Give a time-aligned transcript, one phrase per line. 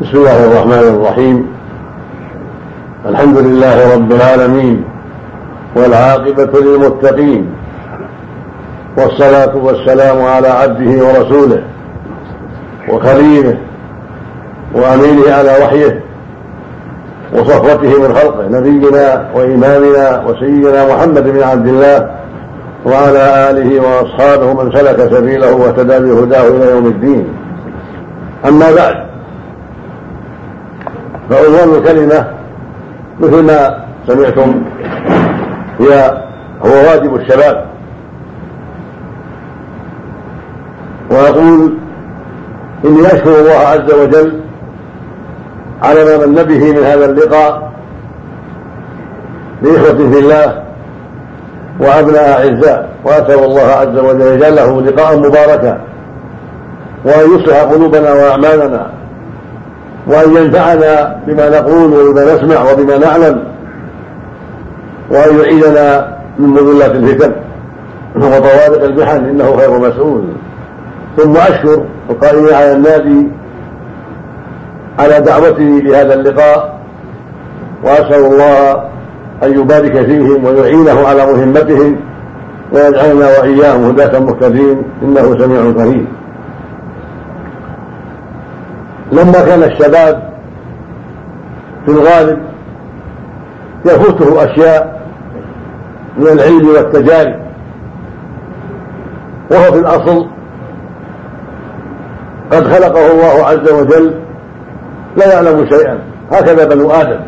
[0.00, 1.46] بسم الله الرحمن الرحيم.
[3.06, 4.84] الحمد لله رب العالمين
[5.76, 7.46] والعاقبة للمتقين.
[8.98, 11.62] والصلاة والسلام على عبده ورسوله
[12.88, 13.58] وخليله
[14.74, 16.00] وأمينه على وحيه
[17.32, 22.10] وصفوته من خلقه نبينا وإمامنا وسيدنا محمد بن عبد الله
[22.86, 27.28] وعلى آله وأصحابه من سلك سبيله واهتدى بهداه إلى يوم الدين.
[28.48, 29.03] أما بعد
[31.30, 32.26] فعنوان الكلمة
[33.20, 34.62] مثل ما سمعتم
[35.80, 36.22] هي
[36.62, 37.66] هو واجب الشباب.
[41.10, 41.74] وأقول
[42.84, 44.40] إني أشكر الله عز وجل
[45.82, 47.72] على ما من به من هذا اللقاء
[49.62, 50.62] لإخوة في الله
[51.80, 55.80] وأبناء أعزاء وأسأل الله عز وجل يجعله لقاء مباركا
[57.04, 58.90] وأن يصلح قلوبنا وأعمالنا.
[60.06, 63.42] وأن ينفعنا بما نقول وبما نسمع وبما نعلم
[65.10, 67.32] وأن يعيدنا من مذلات الفتن.
[68.16, 70.24] وطوارق المحن إنه خير مسؤول.
[71.16, 73.28] ثم أشكر القائمين على النادي
[74.98, 76.78] على دعوتي لهذا اللقاء
[77.84, 78.72] وأسأل الله
[79.42, 81.96] أن يبارك فيهم ويعينه على مهمتهم
[82.72, 84.82] ويجعلنا وإياهم هداة مهتدين.
[85.02, 86.06] إنه سميع قريب.
[89.12, 90.32] لما كان الشباب
[91.86, 92.38] في الغالب
[93.86, 95.00] يفوته أشياء
[96.18, 97.34] من العلم والتجارب.
[99.50, 100.26] وهو في الأصل
[102.52, 104.14] قد خلقه الله عز وجل
[105.16, 105.98] لا يعلم شيئا.
[106.32, 107.20] هكذا بنو آدم.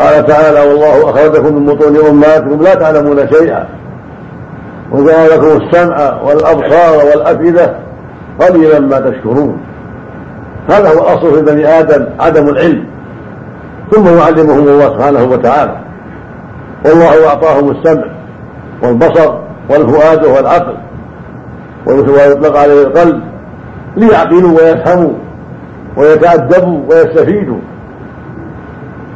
[0.00, 3.66] قال تعالى والله أخرجكم من بطون أمهاتكم لا تعلمون شيئا.
[4.92, 7.74] وجعل لكم السمع والأبصار والأفئدة
[8.40, 9.58] قليلا ما تشكرون.
[10.68, 12.84] هذا هو الأصل في بني آدم عدم العلم.
[13.90, 15.76] ثم يعلمهم الله سبحانه وتعالى.
[16.86, 18.04] والله أعطاهم السمع
[18.82, 19.34] والبصر
[19.70, 20.76] والفؤاد والعقل
[21.86, 23.20] ويطلق عليه القلب
[23.96, 25.12] ليعقلوا ويفهموا
[25.96, 27.58] ويتأدبوا ويستفيدوا.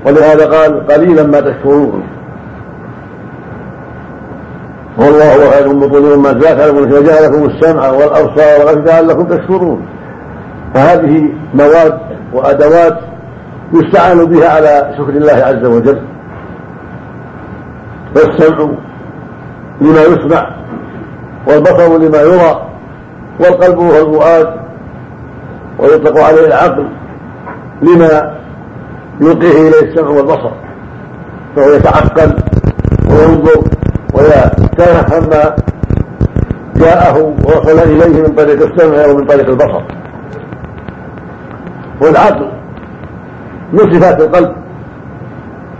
[0.07, 2.03] ولهذا قال قليلا ما تشكرون.
[4.99, 9.83] والله خير من بطون ما وجعل لكم السمع والأبصار والأفئدة لعلكم تشكرون.
[10.75, 11.99] فهذه مواد
[12.33, 12.99] وأدوات
[13.73, 16.01] يستعان بها على شكر الله عز وجل.
[18.15, 18.69] فالسمع
[19.81, 20.51] لما يسمع
[21.49, 22.63] والبصر لما يرى
[23.41, 24.55] والقلب هو الفؤاد
[25.79, 26.89] ويطلق عليه العقل
[27.83, 28.35] لما
[29.21, 30.51] يلقيه إليه السمع والبصر.
[31.57, 32.37] فهو يتعقل
[33.11, 33.63] وينظر
[34.15, 35.57] ويتفهم ما
[36.77, 39.83] جاءه ووصل إليه من طريق السمع ومن طريق البصر.
[42.01, 42.49] والعقل
[43.73, 44.53] من صفات القلب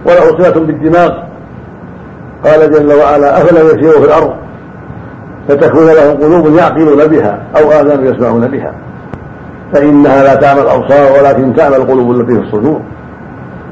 [0.07, 1.11] وله صفة بالدماغ.
[2.45, 4.35] قال جل وعلا أفلا يسيروا في الأرض
[5.49, 8.73] فتكون لهم قلوب يعقلون بها أو آذان يسمعون بها.
[9.73, 12.81] فإنها لا تعمى الأبصار ولكن تعمى القلوب التي في الصدور.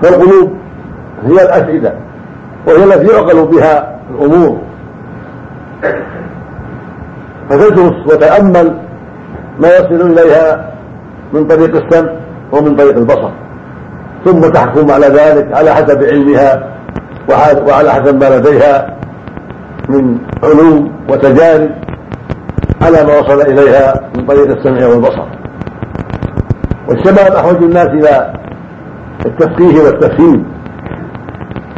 [0.02, 0.52] فالقلوب
[1.26, 1.94] هي الأفئدة
[2.66, 4.58] وهي التي يعقل بها الأمور.
[7.50, 8.76] فتدرس وتأمل
[9.60, 10.72] ما يصل إليها
[11.32, 12.12] من طريق السمع
[12.52, 13.30] ومن طريق البصر.
[14.24, 16.68] ثم تحكم على ذلك على حسب علمها
[17.68, 18.96] وعلى حسب ما لديها
[19.88, 21.70] من علوم وتجارب
[22.82, 25.24] على ما وصل إليها من طريق السمع والبصر.
[26.88, 28.32] والشباب أحوج الناس إلى
[29.26, 30.46] التفقيه والتفهيم.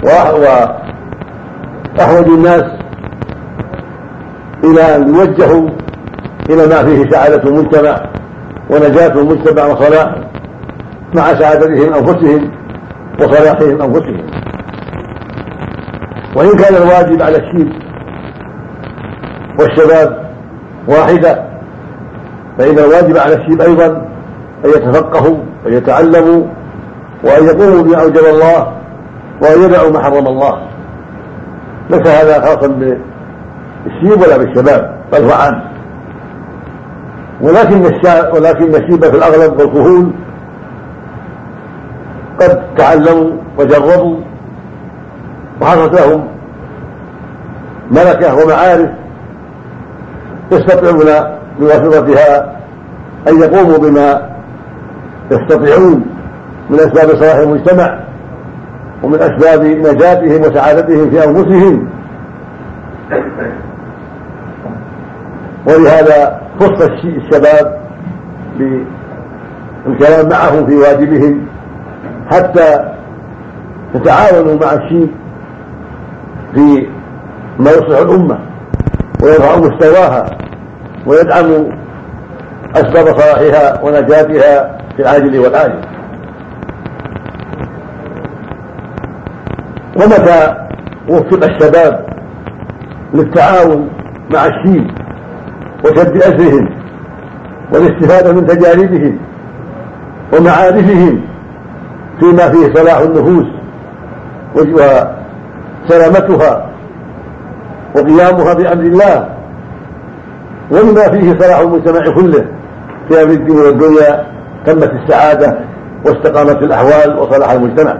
[0.05, 2.65] وأحوج الناس
[4.65, 5.69] إلى ان يوجهوا
[6.50, 8.00] إلى ما فيه سعاده المجتمع
[8.71, 10.15] ونجاة المجتمع وصلاحه.
[11.15, 12.51] مع سعادتهم أنفسهم
[13.21, 14.27] وصلاحهم أنفسهم.
[16.37, 17.73] وإن كان الواجب على الشيب
[19.59, 20.29] والشباب
[20.89, 21.45] واحدة
[22.59, 23.87] فإن الواجب على الشيب أيضا
[24.65, 26.43] أن يتفقهوا وان يتعلموا
[27.25, 28.73] وأن يقوموا بما أوجب الله
[29.43, 30.69] وأن يدعوا ما حرم الله.
[31.91, 35.62] ليس هذا خاصا بالشيب ولا بالشباب بل هو عام.
[37.41, 37.82] ولكن
[38.35, 40.12] ولكن الشيب في الأغلب والكهول
[42.40, 44.17] قد تعلموا وجربوا
[45.61, 46.25] وحصلت لهم
[47.90, 48.90] ملكة ومعارف
[50.52, 50.99] يستطيعون
[51.61, 52.56] بواسطتها
[53.29, 54.29] أن يقوموا بما
[55.31, 56.05] يستطيعون
[56.70, 57.99] من أسباب صلاح المجتمع
[59.02, 61.88] ومن أسباب نجاتهم وسعادتهم في أنفسهم.
[65.67, 67.79] ولهذا خص الشباب
[69.87, 71.48] الكلام معهم في واجبهم
[72.31, 72.95] حتى
[73.95, 75.11] يتعاونوا مع الشيء
[76.55, 76.87] في
[77.59, 78.39] ما يصلح الأمة
[79.23, 80.27] ويرفع مستواها
[81.07, 81.67] ويدعم
[82.77, 85.81] أسباب صلاحها ونجاتها في العاجل والآجل.
[89.97, 90.55] ومتى
[91.09, 92.07] وفق الشباب
[93.15, 93.89] للتعاون
[94.31, 94.91] مع الشيب
[95.85, 96.69] وشد أسرهم
[97.73, 99.19] والاستفادة من تجاربهم
[100.33, 101.28] ومعارفهم
[102.20, 103.47] فيما فيه صلاح النفوس
[105.87, 106.67] وسلامتها
[107.97, 109.29] وقيامها بأمر الله
[110.70, 112.44] ومما فيه صلاح المجتمع كله
[113.09, 114.26] في أمر الدين والدنيا
[114.67, 115.59] تمت السعادة
[116.06, 117.99] واستقامت الأحوال وصلح المجتمع.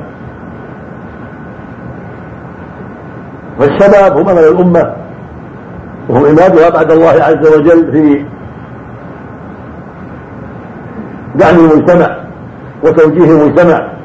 [3.59, 4.93] فالشباب هم أمل الأمة
[6.09, 8.25] وهم عمادها بعد الله عز وجل في
[11.35, 12.17] دعم المجتمع
[12.85, 13.98] وتوجيه المجتمع.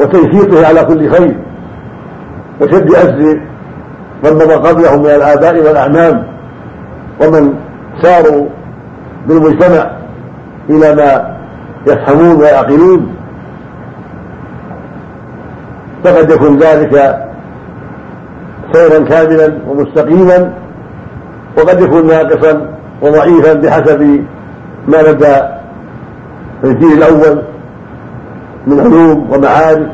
[0.00, 1.36] وتنشيطه على كل خير
[2.60, 3.40] وشد أسر
[4.24, 6.26] من مضى قبلهم من الآباء والأعمام
[7.20, 7.54] ومن
[8.02, 8.46] ساروا
[9.26, 9.90] بالمجتمع
[10.70, 11.36] إلى ما
[11.86, 13.16] يفهمون ويعقلون.
[16.04, 17.22] فقد يكون ذلك
[18.72, 20.52] سيرا كاملا ومستقيما
[21.58, 22.70] وقد يكون ناقصا
[23.02, 24.24] وضعيفا بحسب
[24.88, 25.36] ما لدى
[26.64, 27.42] الجيل الأول.
[28.66, 29.88] من علوم ومعارف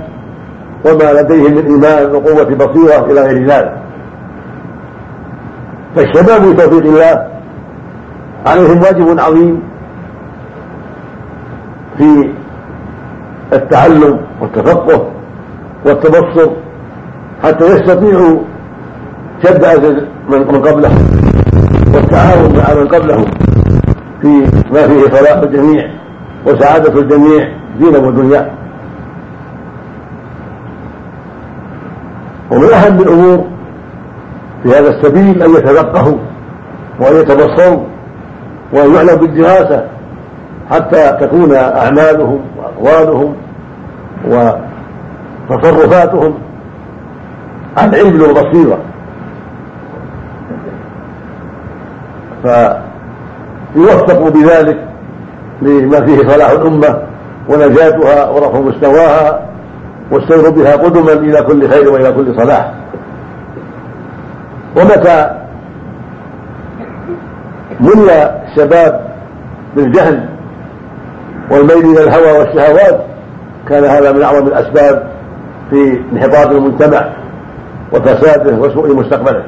[0.86, 3.72] وما لديهم من إيمان وقوة بصيرة إلى غير ذلك.
[5.96, 7.26] فالشباب بتوفيق الله
[8.46, 9.62] عليهم واجب عظيم
[11.98, 12.30] في
[13.52, 15.06] التعلم والتفقه
[15.86, 16.50] والتبصر
[17.42, 18.38] حتى يستطيعوا
[19.44, 21.06] شد أجل من قبلهم
[21.94, 23.24] والتعاون مع من قبلهم
[24.22, 24.28] في
[24.72, 25.90] ما فيه صلاح الجميع
[26.46, 27.48] وسعادة الجميع
[27.78, 28.50] دينا ودنيا
[32.52, 33.44] ومن أهم الأمور
[34.62, 36.16] في هذا السبيل أن يتفقهوا
[37.00, 37.84] وأن يتبصروا
[38.72, 39.86] وأن يعلم بالدراسة
[40.70, 43.34] حتى تكون أعمالهم وأقوالهم
[45.50, 46.34] وتصرفاتهم
[47.76, 48.78] عن علم وبصيرة.
[53.74, 54.78] فيوفقوا بذلك
[55.62, 56.98] لما فيه صلاح الأمة
[57.48, 59.51] ونجاتها ورفع مستواها
[60.12, 62.72] والسير بها قدما إلى كل خير وإلى كل صلاح.
[64.76, 65.30] ومتى
[67.80, 69.12] ملي الشباب
[69.76, 70.28] بالجهل
[71.50, 73.00] والميل إلى الهوى والشهوات
[73.68, 75.06] كان هذا من أعظم الأسباب
[75.70, 77.08] في انحطاط المجتمع
[77.92, 79.44] وفساده وسوء مستقبله.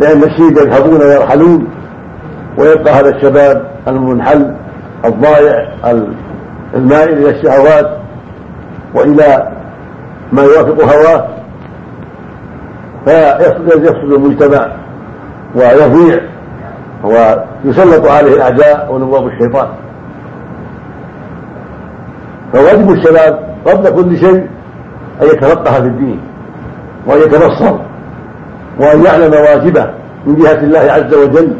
[0.00, 1.68] لأن الشيب يذهبون ويرحلون
[2.58, 4.54] ويبقى هذا الشباب المنحل
[5.04, 5.68] الضائع
[6.74, 7.98] المائل إلى الشهوات
[8.94, 9.53] وإلى
[10.34, 11.28] ما يوافق هواه
[13.04, 14.72] فيفسد المجتمع
[15.54, 16.20] ويضيع
[17.04, 19.68] ويسلط عليه الأعداء ونواب الشيطان.
[22.52, 24.46] فواجب الشباب قبل كل شيء
[25.22, 26.20] أن يتفقه في الدين
[27.06, 27.78] وأن يتبصر
[28.80, 29.90] وأن يعلم واجبه
[30.26, 31.56] من جهة الله عز وجل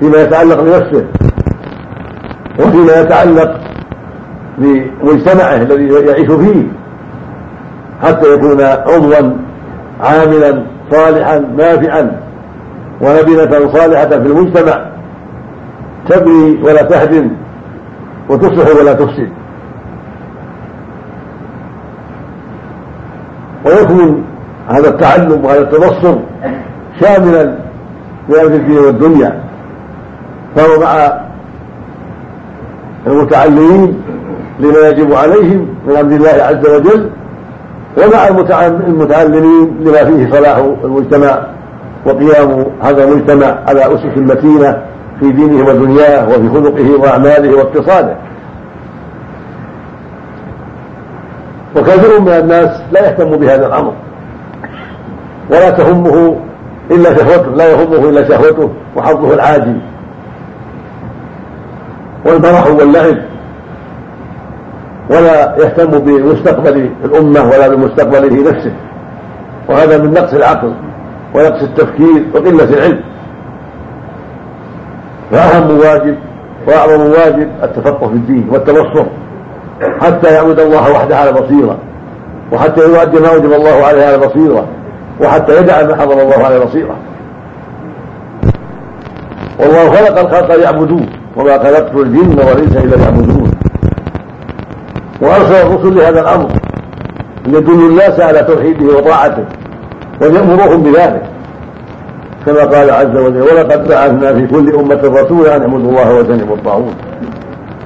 [0.00, 1.04] فيما يتعلق بنفسه
[2.58, 3.60] وفيما يتعلق
[4.58, 6.83] بمجتمعه الذي يعيش فيه.
[8.02, 9.30] حتى يكون عضوا
[10.00, 12.20] عاملا صالحا نافعا
[13.00, 14.84] ولبنة صالحة في المجتمع.
[16.08, 17.30] تبني ولا تهدم
[18.28, 19.28] وتصلح ولا تفسد.
[23.66, 24.24] ويكون
[24.68, 26.18] هذا التعلم وهذا التبصر
[27.00, 27.54] شاملا
[28.28, 29.40] لأمر الدين والدنيا.
[30.56, 31.20] فهو مع
[33.06, 34.02] المتعلمين
[34.60, 37.10] لما يجب عليهم من أمر الله عز وجل
[37.98, 38.28] ومع
[38.86, 41.38] المتعلمين لما فيه صلاح المجتمع
[42.06, 44.82] وقيام هذا المجتمع على أسس متينة
[45.20, 48.16] في دينه ودنياه وفي خلقه وأعماله واقتصاده.
[51.76, 53.92] وكثير من الناس لا يهتم بهذا الأمر.
[55.50, 56.36] ولا تهمه
[56.90, 59.78] إلا شهوته لا يهمه إلا شهوته وحظه العاجل.
[62.26, 63.33] والمرح واللعب.
[65.10, 68.72] ولا يهتم بمستقبل الأمة ولا بمستقبله نفسه.
[69.68, 70.74] وهذا من نقص العقل
[71.34, 73.00] ونقص التفكير وقلة العلم.
[75.30, 76.16] فأهم واجب
[76.68, 79.06] وأعظم واجب التفقه في الدين والتبصر.
[80.00, 81.78] حتى يعبد الله وحده على بصيرة.
[82.52, 84.66] وحتى يؤدي ما وجب الله عليه على بصيرة.
[85.20, 86.96] وحتى يدع ما حضر الله على بصيرة.
[89.60, 91.06] والله خلق الخلق ليعبدوه
[91.36, 93.43] وما خلقت الجن والإنس إلا ليعبدون.
[95.20, 96.48] وأرسل الرسل لهذا الأمر
[97.46, 99.44] ليدل الناس على توحيده وطاعته
[100.22, 101.22] وليامرهم بذلك.
[102.46, 106.94] كما قال عز وجل ولقد بعثنا في كل أمة رسولا أن اعبدوا الله واجتنبوا الطاغوت.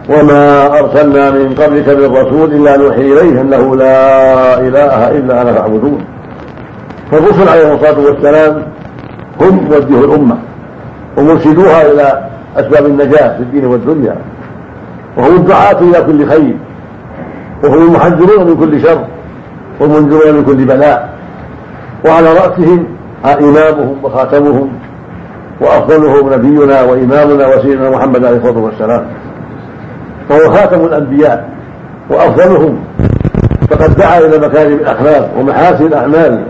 [0.09, 6.05] وما أرسلنا من قبلك من رسول إلا نوحي اليه انه لا إله إلا أنا فاعبدون.
[7.11, 8.63] فالرسل عليهم الصلاة والسلام
[9.41, 10.37] هم موجه الأمة
[11.17, 14.17] ومرشدوها إلى أسباب النجاة في الدين والدنيا
[15.17, 16.57] وهم الدعاة إلى كل خير.
[17.65, 19.05] وهم المحذرون من كل شر
[19.81, 21.09] والمنذرون من كل بلاء
[22.07, 22.87] وعلى رأسهم
[23.25, 24.69] إمامهم وخاتمهم
[25.61, 29.07] وافضلهم نبينا وإمامنا وسيدنا محمد عليه الصلاة والسلام.
[30.29, 31.49] فهو خاتم الأنبياء
[32.11, 32.79] وأفضلهم.
[33.71, 36.45] فقد دعا إلى مكارم الأخلاق ومحاسن الأعمال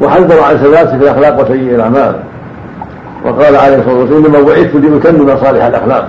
[0.00, 2.16] وحذر عن سلاسل الأخلاق وسيء الأعمال.
[3.24, 6.08] وقال عليه الصلاة والسلام إنما بعثت لأتمم صالح الأخلاق.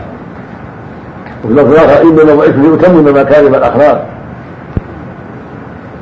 [1.45, 4.05] وفي لفظ اخر انما بعثت لاتمم مكارم الأخلاق.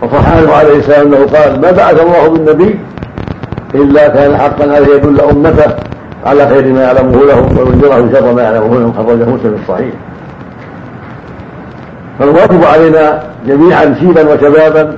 [0.02, 2.80] وصح عنه عليه السلام أنه قال ما بعث الله بالنبي
[3.76, 5.74] إلا كان حقا أن يدل أمته
[6.26, 8.94] على خير ما يعلمه لهم وينذرهم شر ما يعلمه لهم.
[8.94, 9.94] خرجه مسلم الصحيح.
[12.20, 14.96] فالواجب علينا جميعا شيبا وشبابا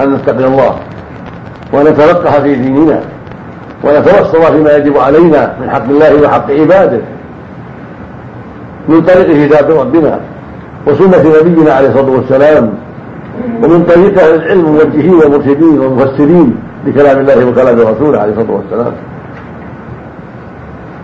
[0.00, 0.76] أن نتقي الله
[1.72, 3.00] ونتلقح في ديننا
[3.84, 7.00] ونتوصل فيما يجب علينا من حق الله وحق عباده.
[8.90, 10.20] من طريق كتاب ربنا
[10.86, 12.64] وسنة نبينا عليه الصلاة والسلام
[13.62, 16.56] ومن طريق أهل العلم موجهين ومرشدين ومفسرين
[16.86, 18.92] لكلام الله وكلام رسوله عليه الصلاة والسلام.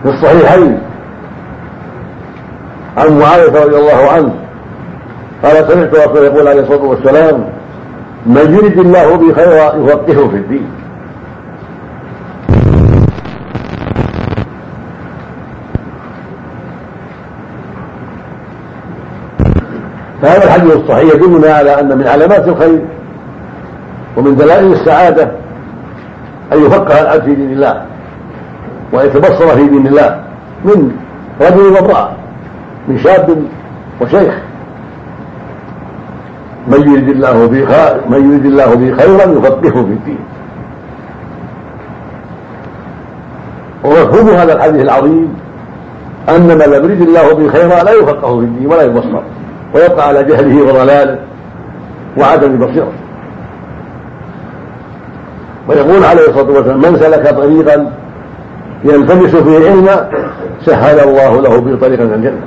[0.03, 0.79] في الصحيحين
[2.97, 4.33] عن معاوية رضي الله عنه
[5.43, 7.43] قال سمعت رسول يقول عليه الصلاة والسلام
[8.25, 10.67] من يرد الله به خيرا يفقهه في الدين.
[20.21, 22.81] فهذا الحديث الصحيح يدلنا على أن من علامات الخير
[24.17, 25.31] ومن دلائل السعادة
[26.53, 27.85] أن يفقه العبد في دين الله
[28.93, 30.23] ويتبصر في دين الله
[30.65, 30.91] من
[31.41, 32.09] رجل وامرأة
[32.87, 33.43] من شاب
[34.01, 34.33] وشيخ.
[36.67, 37.67] من يريد الله به
[38.09, 40.19] من يريد الله به خيرا يفقهه في الدين.
[43.83, 45.35] ومفهوم هذا الحديث العظيم
[46.29, 49.21] أن من لم يريد الله به خيرا لا يفقه في الدين ولا يبصر.
[49.75, 51.19] ويبقى على جهله وضلاله
[52.17, 52.91] وعدم بصيرته
[55.67, 57.91] ويقول عليه الصلاة والسلام من سلك طريقا
[58.83, 60.09] يلتمس فيه علما
[60.65, 62.41] سهل الله له به طريقا إلى الجنة.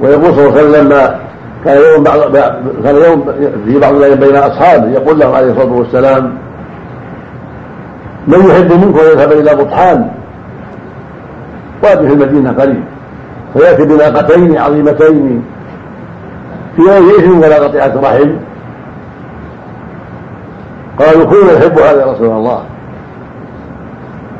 [0.00, 1.18] ويقول صلى الله عليه وسلم لما
[1.64, 2.36] كان يوم بعض
[2.84, 3.32] كان يوم
[3.66, 4.88] في بعض الأيام بين أصحابه.
[4.90, 6.32] يقول له عليه الصلاة والسلام
[8.26, 10.10] من يحب منكم أن يذهب إلى بطحان
[11.82, 12.84] وادي في المدينة قريب؟
[13.54, 15.44] فياتي بناقتين عظيمتين
[16.76, 18.30] في غير اثم ولا قطيعة رحم.
[20.98, 22.62] قالوا كنا نحب هذا يا رسول الله.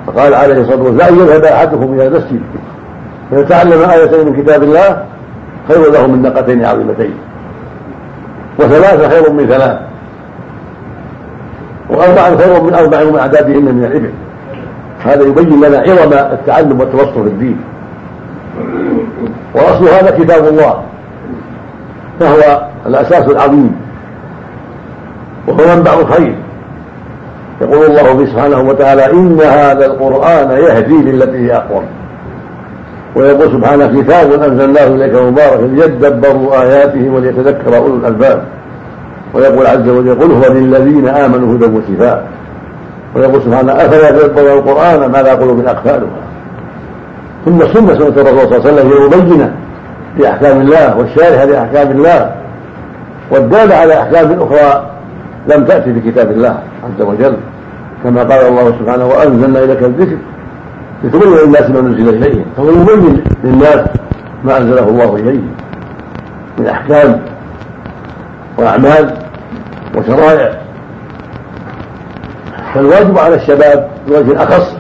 [0.07, 2.41] فقال عليه الصلاة والسلام يذهب أحدكم إلى المسجد.
[3.31, 5.05] فيتعلم ايتين من كتاب الله
[5.69, 7.15] خير له من ناقتين عظيمتين.
[8.59, 9.79] وثلاثة خير من ثلاث.
[11.91, 14.11] واربعا خير من أربع ومن أعدادهن من الإبل.
[15.05, 17.61] هذا يبين لنا عظم التعلم والتوسط في الدين.
[19.55, 20.83] واصل هذا كتاب الله
[22.21, 23.77] فهو الأساس العظيم
[25.49, 26.35] وهو منبع الخير.
[27.61, 31.85] يقول الله سبحانه وتعالى إن هذا القرآن يهدي للتي هي أقوم.
[33.17, 38.45] ويقول سبحانه كتاب أنزلناه إليك مبارك ليدبروا آياته وليتذكر أولو الألباب.
[39.35, 42.27] ويقول عز وجل قل هو للذين آمنوا هدى وشفاء.
[43.17, 46.24] ويقول سبحانه أفلا يتدبرون القرآن؟ ما لا قلوب أقفالها.
[47.45, 49.55] ثم السنة سنة الرسول صلى الله عليه وسلم هي المبينه
[50.19, 52.35] لأحكام الله والشارحه لأحكام الله
[53.31, 54.91] والداله على أحكام أخرى
[55.49, 57.37] لم تأتي بكتاب الله عز وجل.
[58.05, 60.17] كما قال الله سبحانه وأنزلنا إليك الذكر
[61.05, 63.81] لتبين للناس ما نزل إليهم فهو يبين للناس
[64.45, 65.55] ما أنزله الله إليهم
[66.59, 67.21] من أحكام
[68.59, 69.17] وأعمال
[69.97, 70.53] وشرائع.
[72.75, 74.77] فالواجب على الشباب بوجه أخص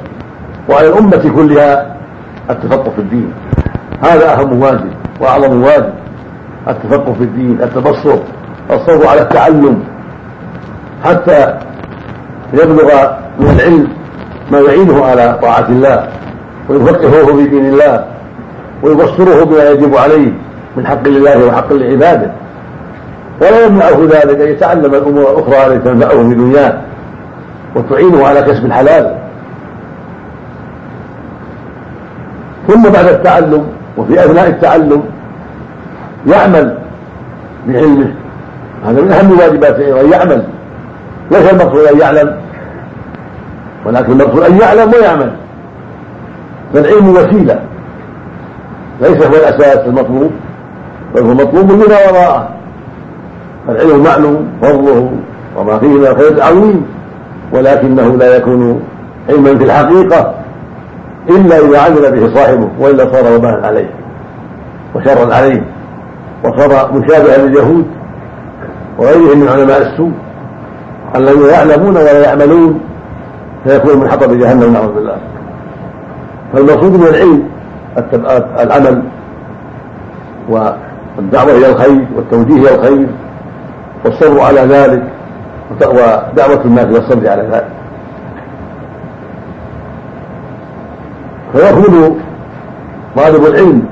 [0.68, 1.93] وعلى الأمة كلها
[2.50, 3.32] التفقه في الدين.
[4.02, 5.92] هذا أهم واجب وأعظم واجب
[6.68, 8.18] التفقه في الدين التبصر
[8.70, 9.84] الصبر على التعلم.
[11.04, 11.54] حتى
[12.52, 13.88] يبلغ من العلم
[14.52, 16.08] ما يعينه على طاعة الله
[16.68, 18.04] ويفقهه في دين الله
[18.82, 20.32] ويبصره بما يجب عليه
[20.76, 22.30] من حق لله وحق لعباده.
[23.40, 26.80] ولا يمنعه ذلك ان يتعلم الأمور الأخرى التي تنفعه في دنياه
[27.76, 29.23] وتعينه على كسب الحلال.
[32.68, 33.66] ثم بعد التعلم
[33.96, 35.02] وفي اثناء التعلم
[36.26, 36.78] يعمل
[37.66, 38.14] بعلمه.
[38.86, 40.44] هذا من أهم واجباته أن يعمل.
[41.30, 42.36] ليس المقصود أن يعلم
[43.86, 45.30] ولكن المقصود أن يعلم ويعمل.
[46.74, 47.60] فالعلم وسيلة.
[49.00, 50.30] ليس هو الأساس المطلوب
[51.14, 52.48] بل هو مطلوب لما وراءه
[53.68, 55.12] العلم معلوم فضله
[55.56, 56.86] وما فيه من الخير العظيم.
[57.52, 58.82] ولكنه لا يكون
[59.28, 60.34] علما في الحقيقة.
[61.30, 63.90] إلا إذا عمل به صاحبه وإلا صار وبالا عليه
[64.94, 65.62] وشرا عليه
[66.44, 67.86] وصار مشابها لليهود
[68.98, 70.12] وغيرهم من علماء السوء.
[71.16, 72.80] الذين يعلمون ولا يعملون
[73.64, 75.16] فيكون من حطب جهنم نعوذ بالله.
[76.52, 77.42] فالمقصود من العلم
[78.60, 79.02] العمل
[80.48, 83.06] والدعوة إلى الخير والتوجيه إلى الخير
[84.04, 85.02] والصبر على ذلك
[85.70, 87.66] ودعوة الناس إلى الصبر على ذلك.
[91.54, 92.20] فيكون
[93.16, 93.82] طالب العلم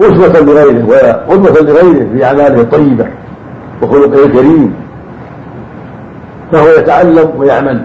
[0.00, 0.86] أسوة لغيره
[1.28, 3.06] وقدوة لغيره في أعماله الطيبة
[3.82, 4.74] وخلقه الكريم.
[6.52, 7.84] فهو يتعلم ويعمل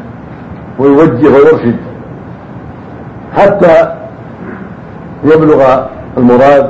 [0.80, 1.76] ويوجه ويرشد
[3.34, 3.96] حتى
[5.24, 5.80] يبلغ
[6.18, 6.70] المراد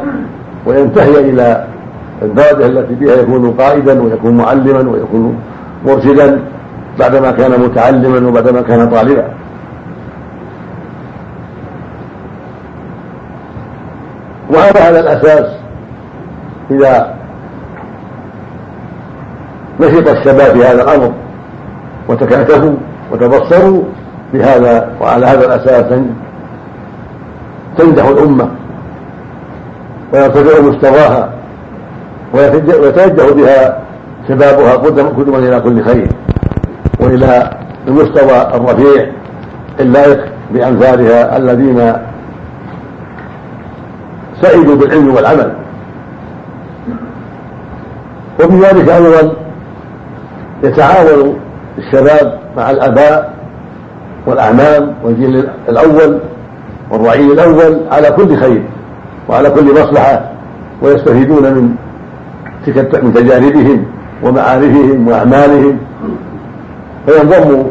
[0.65, 1.65] وينتهي إلى
[2.21, 5.39] الدرجة التي بها يكون قائدا ويكون معلما ويكون
[5.85, 6.39] مرشدا
[6.99, 9.27] بعدما كان متعلما وبعدما كان طالبا.
[14.49, 15.45] وهذا على الأساس
[16.71, 17.13] إذا
[19.79, 21.11] نشط الشباب في هذا الأمر
[22.07, 22.75] وتكاتفوا
[23.11, 23.83] وتبصروا
[24.33, 25.99] بهذا وعلى هذا الأساس
[27.77, 28.49] تنجح الأمة
[30.13, 31.29] ويرتفع مستواها
[32.33, 33.79] ويتوجه بها
[34.27, 36.07] شبابها قدما إلى كل خير
[36.99, 37.49] وإلى
[37.87, 39.07] المستوى الرفيع
[39.79, 40.19] اللائق
[40.51, 41.93] بأمثالها الذين
[44.41, 45.53] سعدوا بالعلم والعمل.
[48.39, 49.33] وفي ذلك أيضا
[50.63, 51.39] يتعاون
[51.77, 53.33] الشباب مع الآباء
[54.25, 56.19] والأعمام والجيل الأول
[56.91, 58.63] والرعيل الأول على كل خير
[59.29, 60.31] وعلى كل مصلحة
[60.81, 61.75] ويستفيدون من
[63.03, 63.85] من تجاربهم
[64.23, 65.77] ومعارفهم وأعمالهم.
[67.05, 67.63] فينضم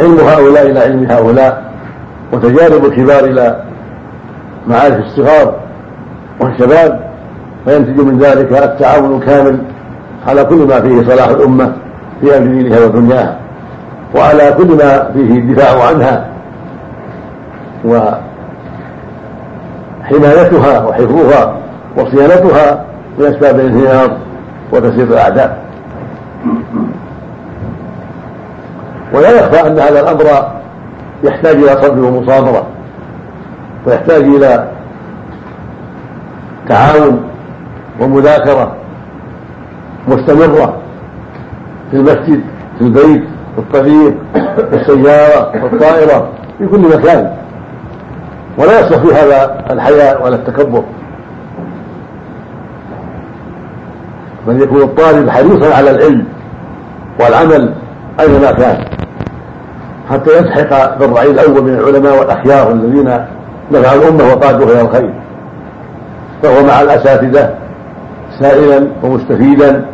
[0.00, 1.72] علم هؤلاء إلى علم هؤلاء
[2.32, 3.62] وتجارب الكبار إلى
[4.68, 5.54] معارف الصغار
[6.40, 7.00] والشباب
[7.64, 9.58] فينتج من ذلك التعاون الكامل
[10.26, 11.72] على كل ما فيه صلاح الأمة
[12.20, 13.38] في أمر دينها ودنياها
[14.16, 16.28] وعلى كل ما فيه الدفاع عنها
[20.04, 21.56] وحمايتها وحفظها
[21.96, 22.84] وصيانتها
[23.18, 24.16] من أسباب الانهيار
[24.72, 25.58] وتسليط الأعداء.
[29.14, 30.24] ولا يخفى أن هذا الأمر
[31.24, 32.66] يحتاج إلى صبر ومصابرة
[33.86, 34.68] ويحتاج إلى
[36.68, 37.22] تعاون
[38.00, 38.76] ومذاكرة
[40.08, 40.76] مستمرة
[41.90, 42.40] في المسجد
[42.78, 44.14] في البيت في الطريق
[44.70, 47.32] في السيارة في الطائرة في كل مكان.
[48.58, 50.82] ولا يصلح في هذا الحياء ولا التكبر.
[54.46, 56.24] بل يكون الطالب حريصا على العلم
[57.20, 57.74] والعمل
[58.20, 58.84] أينما كان
[60.10, 63.24] حتى يلحق بالرعي الأول من العلماء والأخيار الذين
[63.72, 65.14] نفع الأمة وقادوا إلى الخير.
[66.42, 67.54] فهو مع الأساتذة
[68.40, 69.84] سائلا ومستفيدا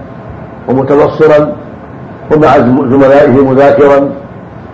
[0.69, 1.53] ومتبصرا
[2.35, 4.11] ومع زملائه مذاكرا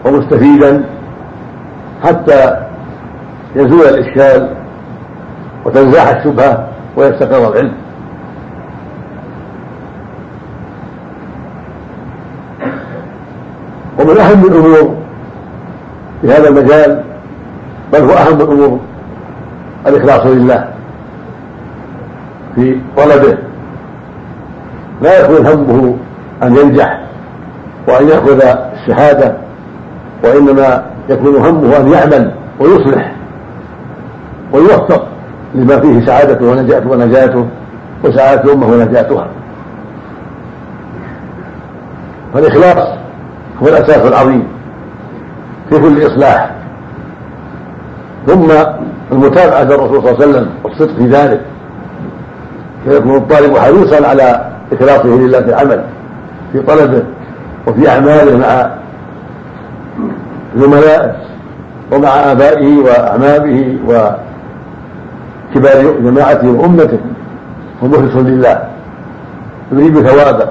[0.05, 0.85] ومستفيدا
[2.05, 2.57] حتى
[3.57, 4.55] يزول الإشكال
[5.65, 7.73] وتنزاح الشبهة ويستقر العلم.
[13.99, 14.95] ومن أهم الأمور
[16.23, 17.03] في هذا المجال
[17.93, 18.79] بل هو أهم الأمور
[19.87, 20.69] الإخلاص لله
[22.55, 23.39] في طلبه.
[25.03, 25.97] لا يكون همه
[26.43, 27.01] أن ينجح
[27.89, 29.37] وأن يأخذ الشهادة
[30.25, 33.13] وإنما يكون همه أن يعمل ويصلح
[34.53, 35.07] ويوفق
[35.55, 37.47] لما فيه سعادته ونجاته ونجاته
[38.05, 39.27] وسعادة الأمة ونجاتها.
[42.35, 42.89] فالإخلاص
[43.63, 44.49] هو الأساس العظيم
[45.71, 46.51] في كل إصلاح.
[48.27, 48.49] ثم
[49.13, 51.41] المتابعة للرسول صلى الله عليه وسلم والصدق في ذلك.
[52.85, 55.85] فيكون الطالب حريصا على إخلاصه لله في العمل
[56.53, 57.03] في طلبه
[57.67, 58.71] وفي أعماله مع
[60.57, 61.15] زملائه
[61.93, 66.99] ومع آبائه وأعمامه وكبار جماعته وأمته.
[67.83, 68.63] ومخلص لله.
[69.73, 70.47] يريد ثوابه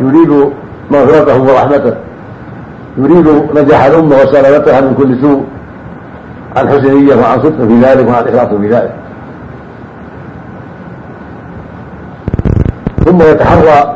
[0.00, 0.50] يريد
[0.90, 1.94] مغفرته ورحمته
[2.98, 5.44] يريد نجاح الأمة وسلامتها من كل سوء.
[6.58, 8.94] عن حسن نية وعن صدق في ذلك وعن إخلاص في ذلك.
[13.04, 13.94] ثم يتحرى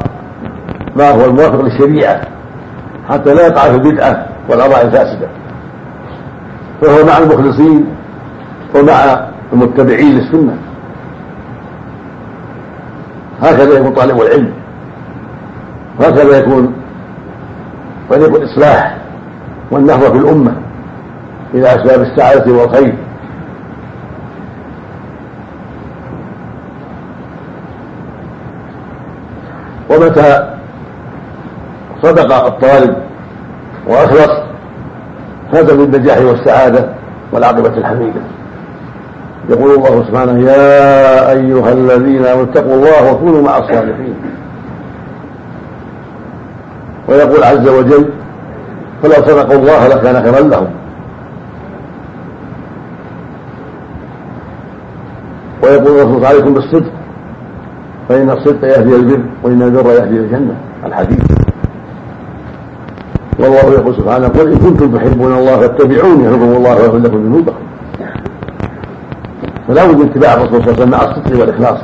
[0.96, 2.20] ما هو الموافق للشريعة
[3.08, 5.28] حتى لا يقع في البدعة والآراء الفاسدة.
[6.80, 7.86] فهو مع المخلصين
[8.74, 10.56] ومع المتبعين للسنة.
[13.42, 14.52] هكذا يكون طالب العلم.
[16.00, 16.74] وهكذا يكون
[18.10, 18.96] طريق الإصلاح
[19.70, 20.61] والنهضة في الأمة.
[21.54, 22.94] إلى أسباب السعادة والخير.
[29.90, 30.56] ومتى
[32.02, 32.96] صدق الطالب
[33.86, 34.30] وأخلص
[35.52, 36.88] فاز بالنجاح والسعادة
[37.32, 38.20] والعاقبة الحميدة.
[39.48, 44.14] يقول الله سبحانه يا أيها الذين آمنوا اتقوا الله وكونوا مع الصالحين
[47.08, 48.10] ويقول عز وجل
[49.02, 50.81] فلو صدقوا الله لكان خيرا لهم.
[55.62, 56.92] ويقول الرسول عليكم بالصدق.
[58.08, 60.54] فإن الصدق يهدي البر وإن البر يهدي الجنة.
[60.86, 61.18] الحديث.
[63.38, 67.62] والله يقول سبحانه قل إن كنتم تحبون الله فاتبعوني يحبكم الله ويغفر لكم ذنوبكم.
[69.68, 71.80] فلا بد من اتباع الرسول صلى الله عليه وسلم مع الصدق والإخلاص.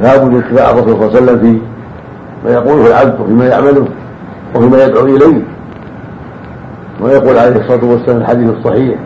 [0.00, 1.60] لا بد من اتباع الرسول صلى الله عليه وسلم في
[2.44, 3.88] ما يقوله العبد وفيما يعمله
[4.54, 5.42] وفيما يدعو إليه.
[7.00, 8.98] ويقول عليه الصلاة والسلام الحديث الصحيح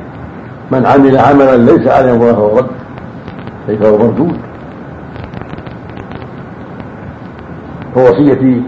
[0.72, 2.66] من عمل عملا ليس عليه الله فهو رد.
[3.70, 4.36] أي فهو مردود؟
[7.94, 8.62] فوصيتي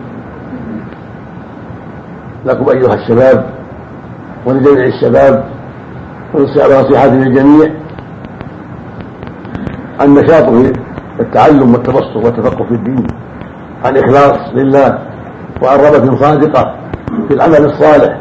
[2.44, 3.46] لكم أيها الشباب
[4.46, 5.44] ولجميع الشباب
[6.34, 7.70] ونصيحتي للجميع
[10.00, 10.72] النشاط في
[11.20, 13.06] التعلم والتبصر والتفقه في الدين
[13.84, 14.98] عن إخلاص لله
[15.62, 16.74] وعن رغبة صادقة
[17.28, 18.18] في العمل الصالح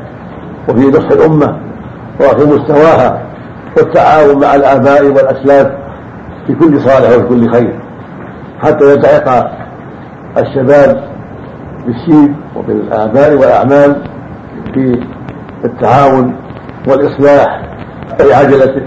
[0.70, 1.58] وفي نصح الأمة
[2.20, 3.22] وفي مستواها
[3.78, 5.81] والتعاون مع الآباء والأسلاف
[6.52, 7.80] في كل صالح وفي كل خير.
[8.62, 9.52] حتى يلتحق
[10.38, 11.04] الشباب
[11.86, 13.96] بالشيب وبالآباء والأعمال
[14.74, 15.04] في
[15.66, 16.36] التعاون
[16.88, 17.62] والإصلاح
[18.18, 18.82] في عجلة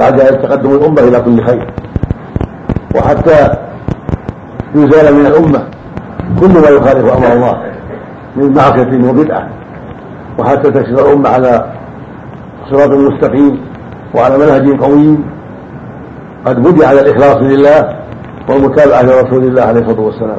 [0.00, 1.70] عجلة تقدم الأمة إلى كل خير.
[2.96, 3.54] وحتى
[4.74, 5.64] يزال من الأمة
[6.40, 7.62] كل ما يخالف أمر الله
[8.36, 9.48] من معصية وبدعة.
[10.38, 11.72] وحتى تسير الأمة على
[12.70, 13.60] صراط مستقيم
[14.14, 15.39] وعلى منهج قويم.
[16.46, 17.96] قد بدي على الإخلاص لله
[18.48, 20.38] والمتابعة لرسول الله عليه الصلاة والسلام.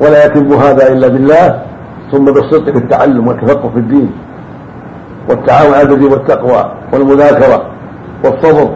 [0.00, 1.62] ولا يتم هذا إلا بالله
[2.12, 4.12] ثم بالصدق في التعلم والتفقه في الدين
[5.28, 7.66] والتعاون على البر والتقوى والمذاكرة
[8.24, 8.70] والصبر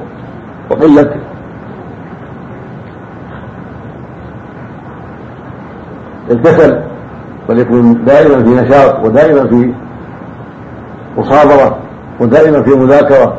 [0.70, 1.10] وقلة.
[6.30, 6.80] الكسل
[7.48, 9.72] وليكون دائما في نشاط ودائما في
[11.18, 11.78] مصابرة
[12.20, 13.34] ودائما في مذاكرة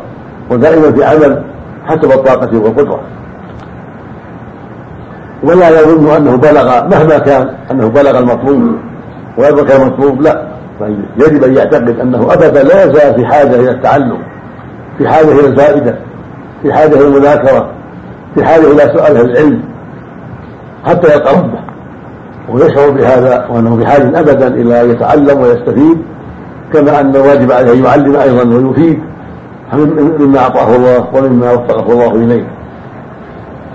[0.52, 1.44] ودائما في عمل
[1.90, 3.00] حسب الطاقة والقدرة
[5.44, 8.62] ولا يظن أنه بلغ مهما كان أنه بلغ المطلوب
[9.38, 10.50] ويبقى المطلوب لا.
[11.18, 14.18] يجب أن يعتقد أنه أبدا لا يزال في حاجة إلى التعلم
[14.98, 15.96] في حاجة إلى الفائده
[16.64, 17.68] في حاجة إلى المذاكرة
[18.36, 19.62] في حاجة إلى سؤال العلم
[20.86, 21.60] حتى يلقى ربه
[22.50, 25.98] ويشعر بهذا وأنه بحاجة أبدا إلى ان يتعلم ويستفيد
[26.74, 29.00] كما أن الواجب عليه أن يعلم أيضا ويفيد.
[29.74, 32.48] مما أعطاه الله ومما وفقه الله إليه.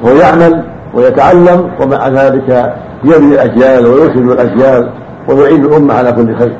[0.02, 4.90] ويعمل ويتعلم ومع ذلك يبني الأجيال ويرشد الأجيال
[5.28, 6.56] ويعين الأمة على كل خير.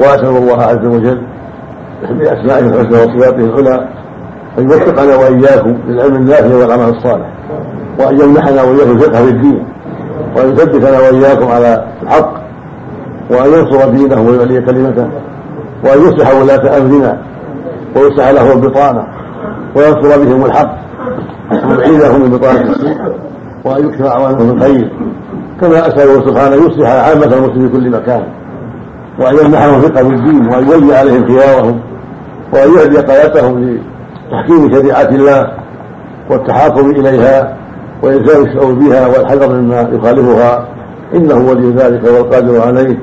[0.00, 1.22] وأسأل الله عز وجل
[2.10, 3.88] بأسمائه الحسنى وصفاته العلى
[4.58, 7.26] أن يوفقنا وإياكم للعلم النافع والعمل الصالح
[7.98, 9.64] وأن يمنحنا واياكم الفقه في الدين.
[10.36, 12.32] وان يثبتنا وإياكم على الحق
[13.30, 15.08] وأن ينصر دينه ويعلي كلمته
[15.84, 17.18] وأن يصلح ولاة أمرنا
[17.96, 19.06] ويصلح لهم البطانة
[19.76, 20.76] وينصر بهم الحق
[21.68, 22.96] ويعيذهم من بطانة السوء
[23.64, 24.90] وأن يكثر أعوانهم الخير
[25.60, 28.22] كما أسأله سبحانه يصلح عامة المسلمين في كل مكان
[29.18, 31.80] وأن يمنحهم ثقة في الدين وأن يولي عليهم خيارهم
[32.52, 33.78] وأن يهدي قادتهم
[34.30, 35.52] لتحكيم شريعة الله
[36.30, 37.56] والتحاكم إليها
[38.02, 40.68] وإلزام الشعور بها والحذر مما يخالفها
[41.14, 42.96] إنه ولي ذلك والقادر عليه.